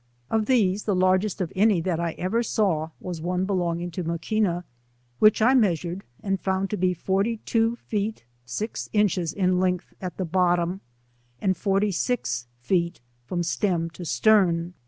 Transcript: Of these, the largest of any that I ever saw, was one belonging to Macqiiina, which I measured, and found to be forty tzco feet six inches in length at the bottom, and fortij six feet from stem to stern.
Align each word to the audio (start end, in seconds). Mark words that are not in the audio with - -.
Of 0.31 0.47
these, 0.47 0.85
the 0.85 0.95
largest 0.95 1.41
of 1.41 1.53
any 1.55 1.79
that 1.81 1.99
I 1.99 2.13
ever 2.13 2.41
saw, 2.41 2.89
was 2.99 3.21
one 3.21 3.45
belonging 3.45 3.91
to 3.91 4.03
Macqiiina, 4.03 4.63
which 5.19 5.43
I 5.43 5.53
measured, 5.53 6.03
and 6.23 6.41
found 6.41 6.71
to 6.71 6.75
be 6.77 6.95
forty 6.95 7.37
tzco 7.45 7.77
feet 7.77 8.25
six 8.43 8.89
inches 8.93 9.31
in 9.31 9.59
length 9.59 9.93
at 10.01 10.17
the 10.17 10.25
bottom, 10.25 10.81
and 11.39 11.53
fortij 11.53 11.93
six 11.93 12.47
feet 12.61 12.99
from 13.27 13.43
stem 13.43 13.91
to 13.91 14.03
stern. 14.03 14.73